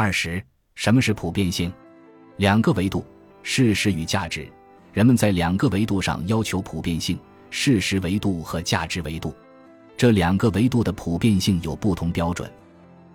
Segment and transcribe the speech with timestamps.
[0.00, 0.40] 二十，
[0.76, 1.72] 什么是普遍性？
[2.36, 3.04] 两个维度：
[3.42, 4.48] 事实与价值。
[4.92, 7.18] 人们在两个维度上要求普遍性：
[7.50, 9.34] 事实维度和价值维度。
[9.96, 12.48] 这两个维度的普遍性有不同标准。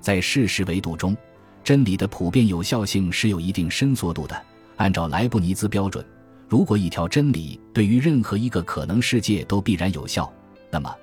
[0.02, 1.16] 在事实维度中，
[1.64, 4.36] 真理的普遍有效性是有一定伸缩度的。
[4.76, 6.06] 按照莱布尼兹标准，
[6.50, 10.30] 如果一条真理对于任何一个可能世界都必然有效，
[10.70, 10.94] 那么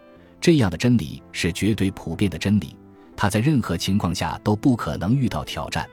[0.42, 2.76] 这样的真理是绝对普遍的真理，
[3.20, 5.86] 它在任何情况下都不可能遇到挑战。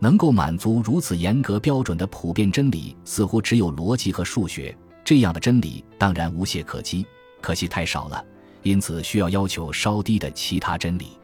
[0.00, 4.76] 能够满足如此严格标准的普遍真理，似乎只有逻辑和数学。
[5.02, 7.06] 这样的真理当然无懈可击，
[7.40, 8.22] 可惜太少了，
[8.62, 11.18] 因此需要要求稍低的其他真理。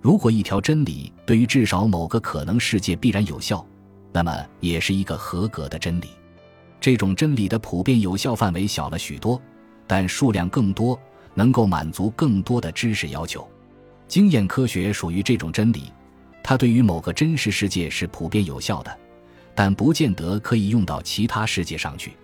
[0.00, 3.64] 如果一条真理对于至少某个可能世界必然有效，
[4.12, 6.08] 那么也是一个合格的真理。
[6.80, 9.40] 这种真理的普遍有效范围小了许多，
[9.86, 10.98] 但数量更多，
[11.34, 13.48] 能够满足更多的知识要求。
[14.10, 15.84] 经验科学属于这种真理。
[16.42, 18.98] 它对于某个真实世界是普遍有效的，
[19.54, 22.16] 但不见得可以用到其他世界上去。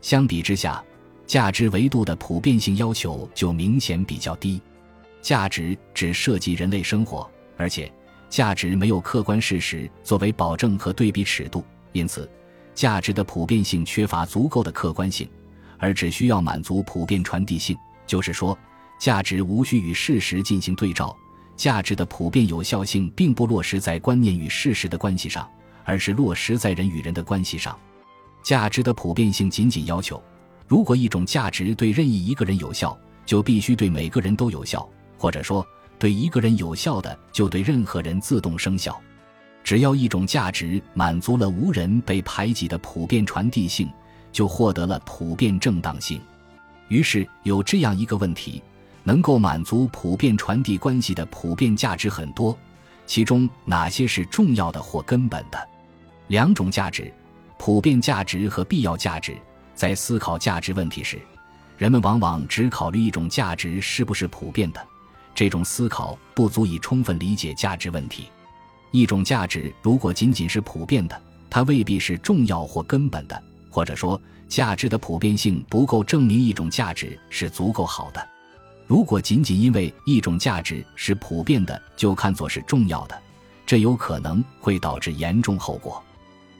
[0.00, 0.80] 相比之下，
[1.26, 4.62] 价值维度的普遍性要求就明显比较低。
[5.20, 7.92] 价值只涉及人类生活，而且
[8.30, 12.30] 价值没有客观事实作为保证和对比尺度，因此
[12.76, 15.28] 价值的普遍性缺乏足够的客观性，
[15.78, 17.76] 而只需要满足普遍传递性。
[18.06, 18.56] 就是说，
[19.00, 21.16] 价值无需与事实进行对照。
[21.56, 25.48] 价值的普遍有效性并不落实在观念与事实的关系上，
[25.84, 27.78] 而是落实在人与人的关系上。
[28.42, 30.22] 价值的普遍性仅仅要求，
[30.66, 35.66] 如果一种价值对任意一个人有效，就必须对每个人都有效；或者说，
[35.98, 39.00] 对一个人有效的，就对任何人自动生效。
[39.62, 43.88] 只要一种价值满足了无人被排挤的普遍传递性，
[44.30, 46.20] 就获得了普遍正当性。
[46.88, 48.62] 于是有这样一个问题。
[49.04, 52.58] 能够满足普遍传递关系的普遍价值很多，
[53.06, 55.68] 其中哪些是重要的或根本的？
[56.28, 57.12] 两种价值：
[57.58, 59.36] 普遍价值和必要价值。
[59.74, 61.20] 在思考价值问题时，
[61.76, 64.80] 人们往往只考虑一种价值是不是普遍的，
[65.34, 68.28] 这种思考不足以充分理解价值问题。
[68.90, 74.18] 一种价值如果仅仅是普遍的，它未必是重要或根本的，或者说，
[74.48, 78.28] 价值的普遍性不够证明一种价值是足够好的。
[78.86, 83.22] 如果仅仅因为一种价值是普遍的就看作是重要的，
[83.64, 86.02] 这有可能会导致严重后果。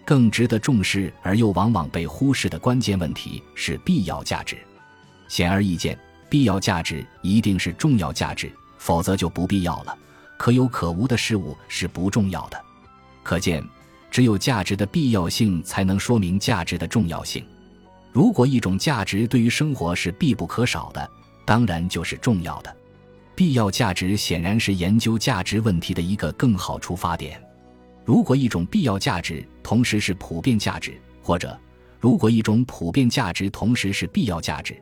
[0.07, 4.57] 更值得重视而又往往被忽视的关键问题是必要价值。
[5.29, 5.99] 显而易见，
[6.29, 9.97] 必要价值一定是重要价值，否则就不必要了。
[10.37, 12.63] 可有可无的事物是不重要的。
[13.23, 13.65] 可见，
[14.11, 17.43] 只有价值的必要性才能说明价值的重要性。
[18.13, 21.11] 如果一种价值对于生活是必不可少的，
[21.45, 22.77] 当然就是重要的，
[23.35, 27.43] 必要价值显然是研究价值问题的一个更好出发点。
[28.05, 31.59] 如果一种必要价值同时是普遍价值，或者
[31.99, 34.77] 如果一种普遍价值同时是必要价值，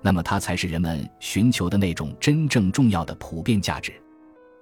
[0.00, 3.92] 那么它才是人们寻求的那种真正重要的普遍价值，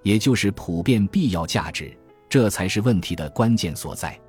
[0.01, 1.95] 也就是普遍必要价值。
[2.29, 4.19] 这才是问题的关键所在。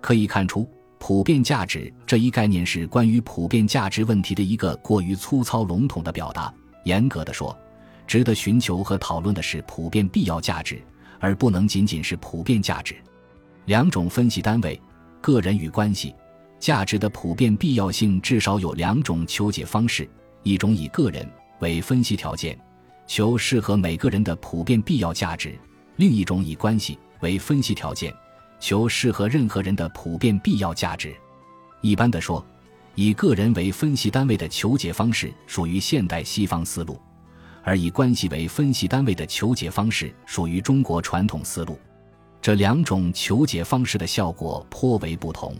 [0.00, 0.68] 可以看出，
[0.98, 6.52] 普遍价值这一概念是关于普遍价值问题的一个过于粗糙笼统的表达。
[6.84, 7.56] 严格的说，
[8.06, 10.82] 值得寻求和讨论的是普遍必要价值，
[11.18, 12.96] 而不能仅仅是普遍价值。
[13.66, 14.80] 两种分析单位：
[15.20, 16.14] 个人与关系。
[16.58, 20.08] 价值的普遍必要性至少有两种求解方式：
[20.42, 21.26] 一种以个人
[21.60, 22.58] 为分析条件，
[23.06, 25.50] 求适合每个人的普遍必要价值；
[25.96, 28.12] 另一种以关系为分析条件，
[28.58, 31.14] 求适合任何人的普遍必要价值。
[31.80, 32.44] 一般的说。
[32.94, 37.00] 以个人为分析单位的求解方式属于现代西方思路，
[37.62, 41.78] 而以关系为分析单位的求解方式属于中国传统思路。
[42.42, 45.54] 这两种求解方式的效果颇为不同。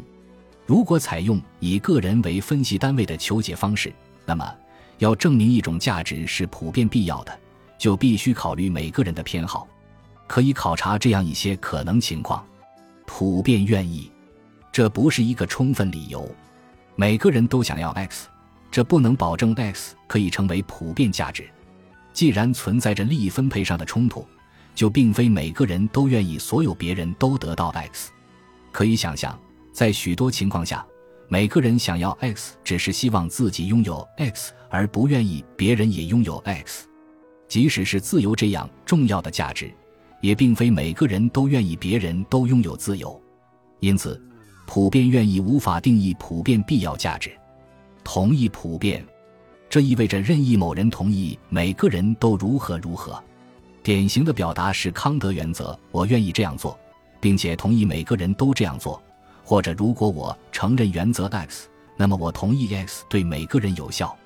[0.67, 3.93] 如果采用以个人为分析单位的求解方式，
[4.25, 4.55] 那么
[4.99, 7.39] 要证明一种价值是普遍必要的，
[7.77, 9.67] 就必须考虑每个人的偏好。
[10.27, 12.47] 可以考察这样一些可能情况：
[13.05, 14.11] 普遍愿意，
[14.71, 16.29] 这不是一个充分理由。
[16.97, 18.29] 每个人都想要 X，
[18.71, 21.49] 这不能保证 X 可以成为普遍价值。
[22.13, 24.27] 既然存在着利益分配上的冲突，
[24.75, 28.11] 就并非每个人都愿意所有别人都得到 X。
[28.73, 29.39] 可以想象，
[29.73, 30.85] 在许多情况下，
[31.29, 36.87] 每个人想要 X 只是希望自己拥有 X，而不愿意别人也拥有 X。
[37.49, 39.73] 即使是自由这样重要的价值，
[40.21, 43.21] 也并非每个人都愿意别人都拥有自由。
[43.79, 44.21] 因此。
[44.73, 47.37] 普遍愿意无法定义普遍必要价值，
[48.05, 49.05] 同意普遍，
[49.69, 53.21] 这意味着任意某人同意每个人都如何如何。
[53.83, 56.79] 典型的表达是康德原则：我愿意这样做，
[57.19, 59.03] 并且同意每个人都这样做，
[59.43, 64.17] 或者如果我承认原则 X，那么我同意 X 对每个人有效。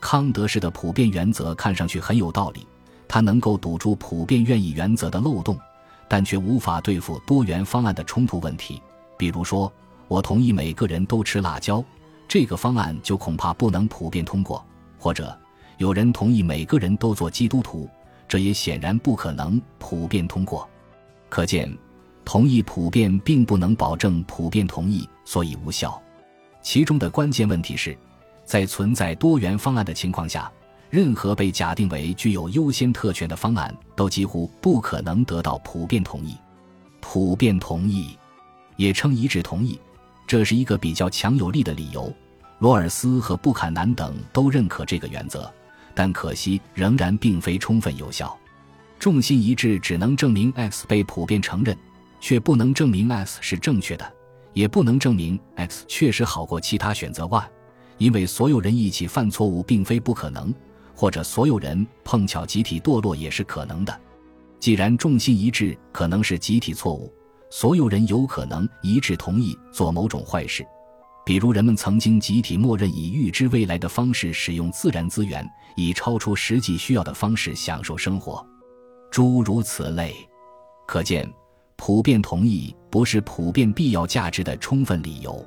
[0.00, 2.66] 康德式的普遍原则看上去很有道理，
[3.06, 5.60] 它能够堵住普遍愿意原则的漏洞，
[6.08, 8.80] 但却无法对付多元方案的冲突问题。
[9.18, 9.70] 比如说，
[10.12, 11.82] 我同意每个人都吃辣椒，
[12.28, 14.62] 这个方案就恐怕不能普遍通过；
[14.98, 15.34] 或者，
[15.78, 17.88] 有人同意每个人都做基督徒，
[18.28, 20.68] 这也显然不可能普遍通过。
[21.30, 21.74] 可见，
[22.26, 25.98] 同意普遍并不能保证普遍同意，所以无效。
[26.60, 27.96] 其中的关键问题是。
[28.44, 30.52] 在存在多元方案的情况下，
[30.90, 36.36] 任何被假定为具有优先特权的方案都几乎不可能得到普遍同意。
[37.00, 38.18] 普遍同意，
[38.76, 39.80] 也称一致同意，
[40.32, 42.10] 这是一个比较强有力的理由。
[42.58, 45.52] 罗尔斯和布坎南等都认可这个原则，
[45.94, 48.34] 但可惜仍然并非充分有效。
[48.98, 51.76] 重心一致只能证明 X 被普遍承认，
[52.18, 54.10] 却不能证明 X 是正确的，
[54.54, 57.50] 也不能证明 X 确实好过其他选择 Y。
[57.98, 60.50] 因为所有人一起犯错误并非不可能，
[60.94, 64.00] 或者所有人碰巧集体堕落也是可能的。
[64.58, 67.12] 既然重心一致可能是集体错误，
[67.52, 70.66] 所有人有可能一致同意做某种坏事，
[71.22, 75.46] 比如人们曾经集体默认以预知未来的方式使用自然资源，
[75.76, 78.42] 以超出实际需要的方式享受生活，
[79.10, 80.16] 诸如此类。
[80.86, 81.30] 可见，
[81.76, 85.46] 普遍同意不是普遍必要价值的充分理由。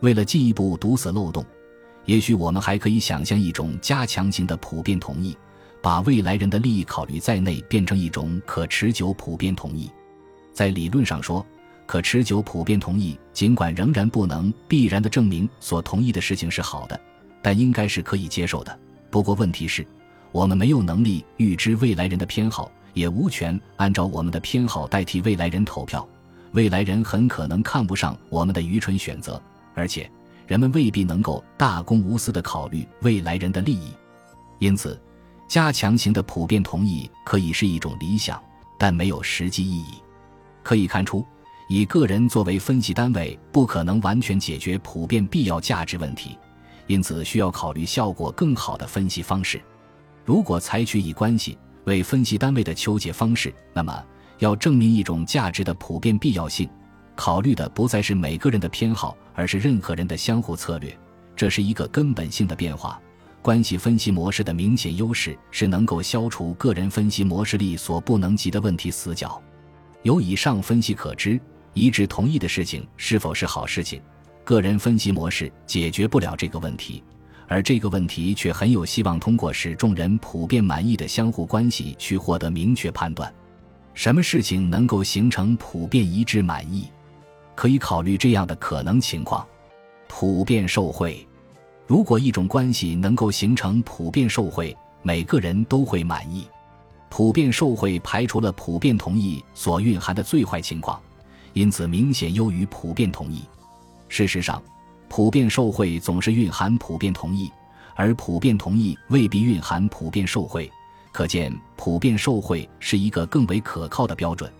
[0.00, 1.46] 为了进一步堵死漏洞。
[2.06, 5.36] 也许我们还可以想象一种加强型的普遍同意，
[5.80, 9.88] 把未来人的利益考虑在内，变成一种可持久普遍同意。
[10.56, 11.44] 在理论上说，
[11.84, 16.98] 可持久普遍同意尽管仍然不能必然的证明所同意的事情是好的，
[17.42, 18.78] 但应该是可以接受的。
[19.10, 19.86] 不过问题是，
[20.32, 26.08] 我们没有能力预知未来人的偏好，也无权按照我们的偏好代替未来人投票。
[26.52, 29.38] 未来人很可能看不上我们的愚蠢选择，
[29.74, 30.10] 而且。
[30.46, 33.90] 人们未必能够大公无私地考虑未来人的利益，
[34.60, 34.96] 因此，
[35.48, 38.40] 加强型的普遍同意可以是一种理想，
[38.78, 40.00] 但没有实际意义。
[40.66, 41.24] 可以看出，
[41.68, 46.36] 以个人作为分析单位不可能完全解决普遍必要价值问题，
[46.88, 49.62] 因此需要考虑效果更好的分析方式。
[50.24, 54.04] 如果采取以关系为分析单位的求解方式，那么
[54.40, 56.68] 要证明一种价值的普遍必要性。
[57.14, 60.92] 考虑的不再是每个人的偏好，而是任何人的相互策略。
[61.36, 63.00] 这是一个根本性的变化。
[63.40, 69.40] 关系分析模式的明显优势是能够消除个人分析模式力所不能及的问题死角。
[70.02, 71.40] 由以上分析可知，
[71.72, 74.00] 一致同意的事情是否是好事情，
[74.44, 77.02] 个人分析模式解决不了这个问题，
[77.48, 83.32] 而这个问题却很有希望通过使众人普遍满意的相互关系去获得明确判断。
[83.94, 86.86] 什么事情能够形成普遍一致满意？
[87.54, 89.46] 可以考虑这样的可能情况：
[90.06, 91.26] 普遍受贿。
[91.86, 96.46] 如果一种关系能够形成普遍受贿，每个人都会满意。
[97.16, 101.00] 普遍受贿排除了普遍同意所蕴含的最坏情况，
[101.54, 103.40] 因此明显优于普遍同意。
[104.06, 104.62] 事实上，
[105.08, 107.50] 普遍受贿总是蕴含普遍同意，
[107.94, 110.70] 而普遍同意未必蕴含普遍受贿。
[111.10, 114.52] 可见，普遍受贿是一个更为可靠的标准。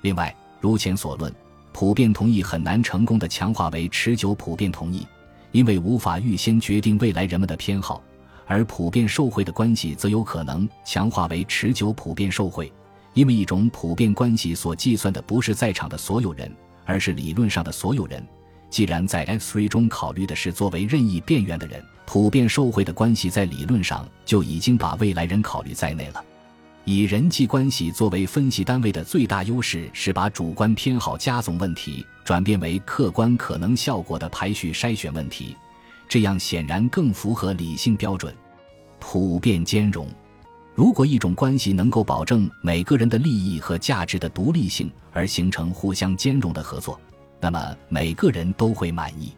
[0.00, 1.32] 另外，如前所论。
[1.72, 5.06] 普遍同意很难成功的强化为持久普遍同意，
[5.52, 8.02] 因为无法预先决定未来人们的偏好；
[8.46, 12.72] 而普遍受贿的关系则有可能强化为持久普遍受贿，
[13.14, 18.26] 因为一种普遍关系所计算的不是在场的所有人，而是理论上的所有人。
[18.68, 26.24] 既然在 X3 中考虑的是作为任意变源的人，普遍受贿的关系在理论上就已经把未来人考虑在内了。
[26.84, 35.56] 以人际关系作为分析单位的最大优势是把主观偏好加总问题转变为客观可能效果的排序筛选问题，
[36.12, 38.36] 这样显然更符合理性标准。
[39.00, 40.06] 普遍兼容，
[40.74, 47.00] 如果一种关系能够保证每个人的利益和价值的独立性而形成互相兼容的合作，
[47.40, 49.32] 那么每个人都会满意。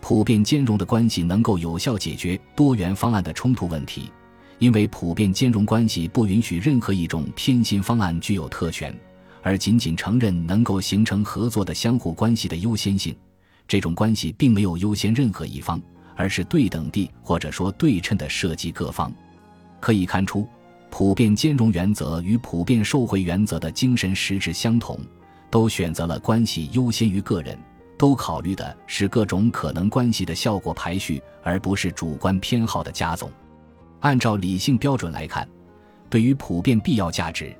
[0.00, 4.10] 普遍兼容的关系能够有效解决多元方案的冲突问题。
[4.58, 8.98] 因为普遍兼容关系不允许任何一种偏心方案具有特权，
[9.42, 13.14] 而仅仅承认能够形成合作的相互关系的优先性。
[13.68, 15.78] 这种关系并没有优先任何一方，
[16.16, 19.12] 而是对等地或者说对称的涉及各方。
[19.78, 20.48] 可以看出，
[20.90, 24.98] 普遍兼容原则与普遍受惠原则的精神实质相同，
[25.50, 27.56] 都选择了关系优先于个人，
[27.98, 33.30] 都考虑的是各种可能关系的效果排序，而不是主观偏好的加总。
[34.00, 35.46] 按照理性标准来看，
[36.08, 37.54] 对于普遍必要价值，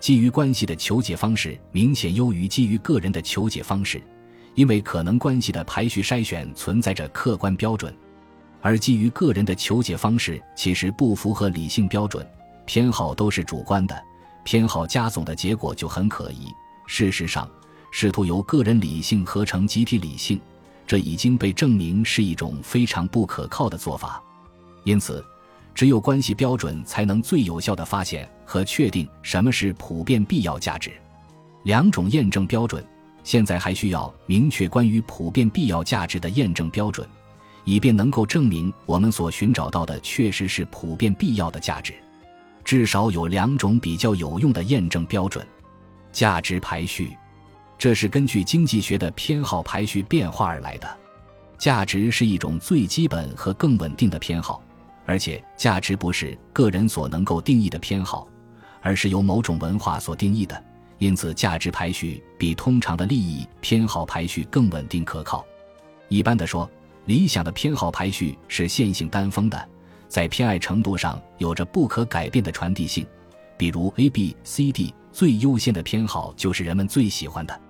[0.00, 4.02] 基于关系的求解方式明显优于基于个人的求解方式，
[4.54, 7.94] 因为可能关系的排序筛选存在着客观标准，
[8.62, 12.26] 而基于个人的求解方式其实不符合理性标准，
[12.64, 14.02] 偏好都是主观的，
[14.44, 16.46] 偏好加总的结果就很可疑。
[16.86, 17.46] 事实上，
[17.90, 20.40] 试图由个人理性合成集体理性，
[20.86, 24.22] 这已经被证明是一种非常不可靠的做法。
[24.84, 25.22] 因此。
[25.74, 30.92] 只有关系标准才能最有效地发现和确定什么是普遍必要价值。
[31.62, 32.84] 两种验证标准，
[33.24, 37.08] 现在还需要明确关于普遍必要价值的验证标准，
[37.64, 41.94] 以便能够证明我们所寻找到的确实是普遍必要的价值。
[42.64, 45.46] 至少有两种比较有用的验证标准：
[46.12, 47.16] 价值排序，
[47.76, 50.88] 这是根据经济学的偏好排序变化而来的。
[51.58, 54.62] 价值是一种最基本和更稳定的偏好。
[55.04, 58.28] 而且，价值不是个人所能够定义的偏好，
[58.80, 60.64] 而是由某种文化所定义的。
[60.98, 65.44] 因此，价值排序比通常的利益偏好排序更稳定可靠。
[66.08, 66.70] 一般的说，
[67.04, 69.68] 理想的偏好排序是线性单峰的，
[70.08, 73.06] 在偏爱程度上有着不可改变的传递性。
[73.56, 77.60] 比如 A、B、C、D 最优先的偏好就是人们最喜欢的。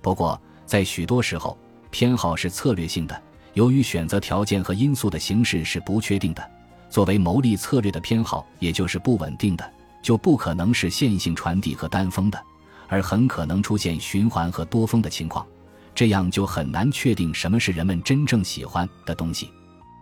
[0.00, 1.56] 不过，在许多时候，
[1.90, 3.22] 偏好是策略性的，
[3.54, 6.50] 由于选择条件和因素的形式是不确定的。
[6.90, 9.72] 作为牟利策略的偏好，也就是不稳定的，
[10.02, 12.40] 就不可能是线性传递和单峰的，
[12.88, 15.46] 而很可能出现循环和多峰的情况，
[15.94, 19.50] 这样就很难确定什么是人们真正喜欢的东西。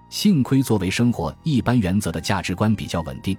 [0.09, 3.37] 幸亏作为生活一般原则的价值观比较稳定，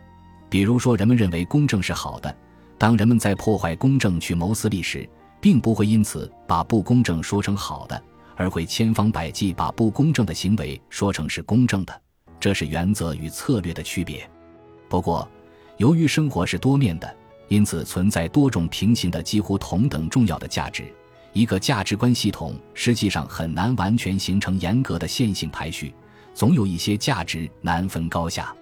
[0.50, 2.36] 比如说人们认为公正是好的，
[2.77, 5.08] 当人们在破坏公正去谋私利时，
[5.41, 8.01] 并不会因此把不公正说成好的，
[8.36, 12.01] 而会千方百计把不公正的行为说成是公正的。
[12.39, 14.29] 这是原则与策略的区别。
[14.89, 15.29] 不过，
[15.77, 17.15] 由于生活是多面的，
[17.50, 20.86] 因此存在多种平行的、几乎同等重要的价值。
[21.33, 25.93] 一个价值观系统实际上很难完全形成严格的线性排序，
[26.33, 28.53] 总有一些价值难分高下。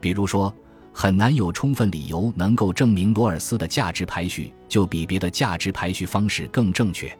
[0.00, 0.52] 比如说，
[0.92, 7.14] 很难有充分理由能够证明罗尔斯的价值排序就比别的价值排序方式更正确。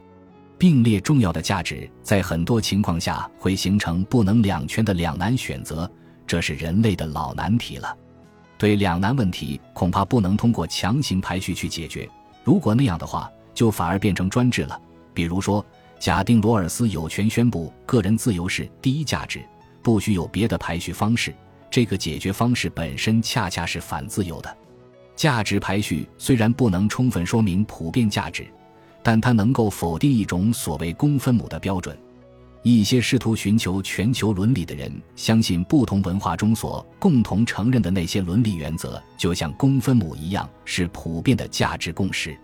[0.57, 5.87] 并列重要的价值，在很多情况下会形成不能两全的两难选择，
[6.25, 7.95] 这是人类的老难题了。
[8.57, 12.09] 对两难问题，恐怕不能通过强行排序去解决。
[12.43, 14.81] 如果那样的话，就反而变成专制了。
[15.17, 15.65] 比如说，
[15.97, 19.43] 假定罗尔斯有权宣布个人自由是第一价值，
[19.81, 21.33] 不许有别的排序方式，
[21.71, 24.57] 这个解决方式本身恰恰是反自由的。
[25.15, 28.45] 价值排序虽然不能充分说明普遍价值。
[29.03, 31.97] 但它能够否定一种所谓公分母的标准。
[32.61, 42.37] 一些试图寻求全球伦理的人相信，不同文化中所共同承认的那些伦理原则，就像公分母一样，是普遍的价值共识。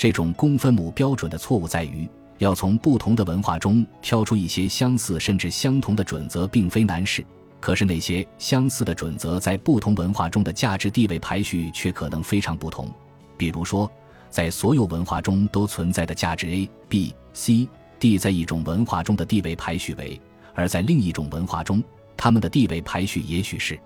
[0.00, 7.22] 这种公分母标准的错误在于，要从不同的文化中挑出一些相似甚至相同的准则，并非难事。
[7.60, 12.90] 可是，那些相似的准则在不同文化中的价值地位排序却可能非常不同。
[13.36, 13.90] 比如说。
[14.30, 20.18] 在所有文化中都存在的价值 A、B、C、D，在一种文化中的地位排序为；
[20.54, 21.82] 而在另一种文化中，
[22.16, 23.76] 它们的地位排序也许是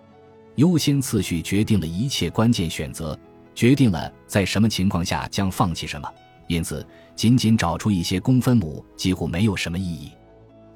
[0.56, 3.18] 优先次序决定了一切关键选择，
[3.54, 6.08] 决定了在什么情况下将放弃什么。
[6.46, 10.10] 因此，仅仅找出一些公分母几乎没有什么意义。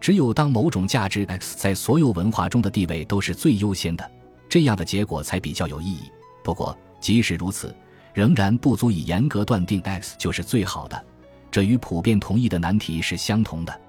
[0.00, 4.10] 只有当某种价值 X 在所有文化中的地位都是最优先的，
[4.48, 6.10] 这样的结果才比较有意义。
[6.42, 7.74] 不过，即使如此。
[8.14, 11.04] 仍然不足以严格断定 X 就是最好的，
[11.52, 13.80] 这与普遍同意的难题是相同的。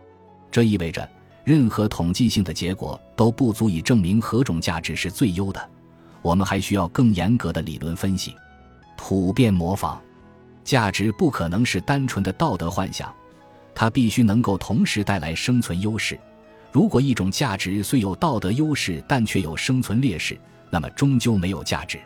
[0.52, 1.10] 这意味着，
[1.44, 5.70] 任何统计性的结果都不足以证明何种价值是最优的。
[6.22, 8.36] 我们还需要更严格的理论分析。
[9.02, 10.00] 普遍模仿
[10.66, 13.12] 价值不可能是单纯的道德幻想，
[13.74, 16.20] 它必须能够同时带来生存优势。
[16.70, 20.38] 如果一种价值虽有道德优势，但却有生存劣势，
[20.70, 21.98] 那么终究没有价值。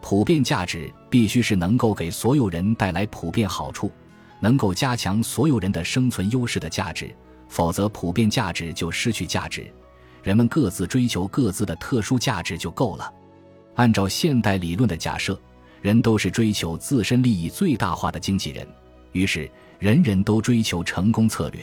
[0.00, 3.92] 普遍价值必须是能够给所有人带来普遍好处，
[4.40, 7.14] 能够加强所有人的生存优势的价值，
[7.46, 9.70] 否则普遍价值就失去价值。
[10.22, 13.12] 人们各自追求各自的特殊价值就够了。
[13.74, 15.38] 按照现代理论的假设，
[15.82, 18.66] 人都是追求自身利益最大化的经纪人，
[19.10, 21.60] 于是人人都追求成功策略。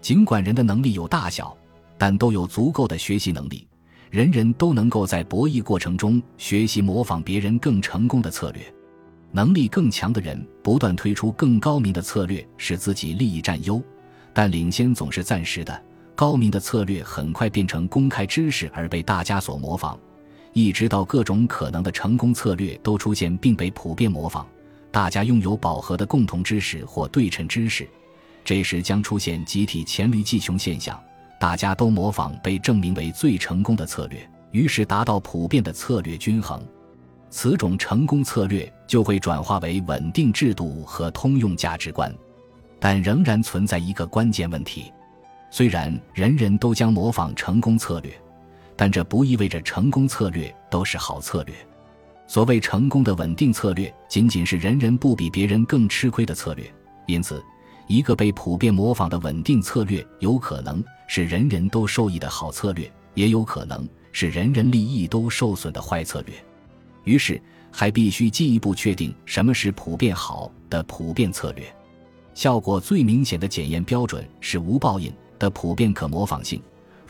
[0.00, 1.54] 尽管人的能力有大小，
[1.98, 3.66] 但都有足够的学习能力。
[4.08, 8.62] 人人都能够在博弈过程中学习模仿别人更成功的策略，
[9.30, 13.82] 能力更强的人不断推出更高明的策略，使自己利益占优。
[14.32, 15.80] 但领先总是暂时的，
[16.16, 19.98] 高明的策略很快变成公开知识而被大家所模仿，
[20.52, 24.44] 一直到各种可能的成功策略都出现并被普遍模仿，
[24.90, 27.88] 大家拥有饱和的共同知识或对称知识，
[28.44, 31.00] 这时将出现集体黔驴技穷现象，
[31.38, 36.60] 大家都模仿被证明为最成功的策略，于是达到普遍的策略均衡。
[37.30, 42.12] 此种成功策略就会转化为稳定制度和通用价值观，
[42.80, 44.92] 但仍然存在一个关键问题：
[45.48, 48.12] 虽然人人都将模仿成功策略，
[48.80, 51.54] 但这不意味着成功策略都是好策略。
[52.26, 56.64] 所谓成功的稳定策略，仅仅是人人不比别人更吃亏的策略。
[57.06, 57.44] 因此，
[57.88, 66.34] 一个被普遍模仿的稳定策略，有可能是人人都受益的好策略，也有可能是人人利益都受损的坏策略。
[67.04, 67.38] 于是，
[67.70, 71.70] 还必须进一步确定什么是普遍好的普遍策略。
[72.32, 76.58] 效果最明显的检验标准是无报应的普遍可模仿性。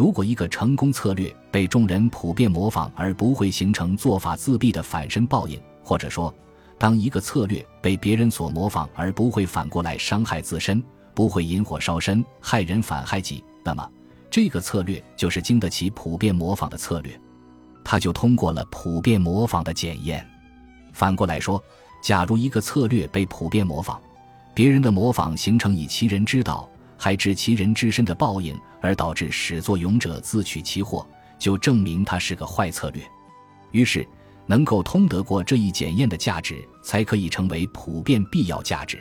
[0.00, 6.34] 如果一个成功策略被众人普遍模仿而不会形成做法自毙的反身报应，或者说，
[6.78, 13.86] 当一个策略被别人所模仿而不会反过来伤害自身，不会引火烧身、害人反害己，那么
[14.30, 17.20] 这个策略就是经得起普遍模仿的策略。
[17.84, 20.26] 他就通过了普遍模仿的检验。
[20.94, 21.62] 反过来说，
[22.02, 24.00] 假如一个策略被普遍模仿，
[24.54, 26.66] 别人的模仿形成以其人之道
[26.96, 31.06] 还治其人之身的报应，而导致始作俑者自取其祸，
[31.38, 33.02] 就证明它是个坏策略。
[33.72, 34.06] 于是，
[34.46, 38.98] 能够通得过这一检验的价值，才可以成为普遍必要价值。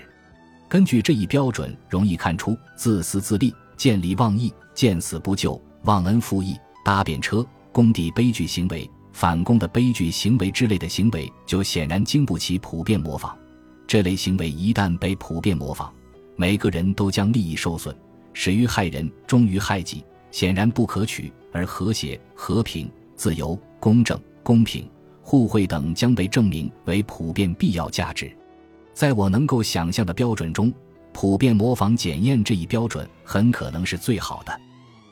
[0.68, 6.56] 根据这一标准，容易看出自私自利、见利忘义、见死不救、忘恩负义、
[6.86, 7.46] 搭便车。
[7.72, 13.38] 工地悲剧行为、反攻的悲剧行为之类的行为，就显然经不起普遍模仿。
[13.88, 15.94] 这类行为一旦被普遍模仿，
[16.36, 17.96] 每个人都将利益受损，
[18.42, 21.30] 始于害人，终于害己，显然不可取。
[21.52, 24.90] 而和谐、和平、自由、公正、公平、
[25.22, 28.32] 互惠等将被证明为普遍必要价值。
[28.94, 30.74] 在我能够想象的标准中，
[31.12, 34.62] 普遍模仿检验这一标准很可能是最好的。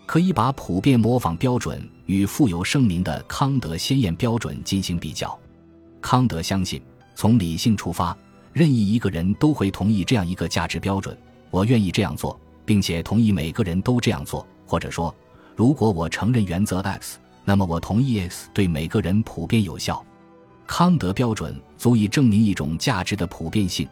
[0.06, 5.38] 可以把普遍模仿标准与富有声名的康德先验标准进行比较。
[6.00, 6.82] 康德相信，
[7.14, 8.18] 从理性出发，
[8.54, 11.18] 任意一个人都会同意这样一个价值标准：
[11.50, 14.46] 我愿意这样做，并且同意每个人都这样做。
[14.68, 15.16] 或者说，
[15.56, 20.06] 如果我承认原则 X，那么我同意 X 对每个人普遍有效。
[20.68, 23.88] 康德标准足以证明一种价值的普遍性，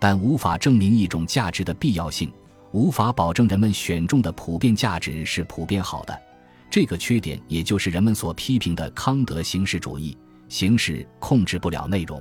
[0.00, 2.30] 但无法证明一种价值的必要性。
[2.72, 6.20] 无法保证人们选中的普遍价值是普遍好的，
[6.68, 12.20] 这个缺点也就是人们所批评的康德形式主义，形式控制不了内容。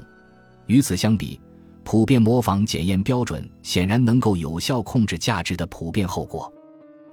[0.68, 1.41] 与此相比，
[1.86, 6.52] 普遍模仿检验标准显然能够有效控制价值的普遍后果，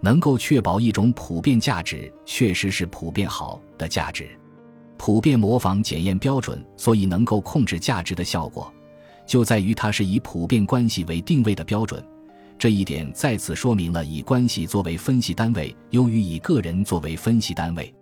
[0.00, 4.26] 能够确保一种普遍价值确实是普遍好的价值。
[4.96, 8.72] 普遍模仿检验标准所以能够控制价值的效果，
[9.26, 12.02] 就在于它是以普遍关系为定位的标准。
[12.58, 17.92] 这一点再次说明了以关系作为分析单位优于以个人作为分析单位。